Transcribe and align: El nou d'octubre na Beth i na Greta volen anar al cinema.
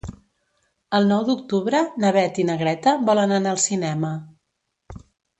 El 0.99 1.03
nou 1.09 1.19
d'octubre 1.25 1.81
na 2.03 2.09
Beth 2.15 2.39
i 2.43 2.45
na 2.47 2.55
Greta 2.61 2.93
volen 3.09 3.33
anar 3.35 3.51
al 3.57 3.61
cinema. 3.65 4.11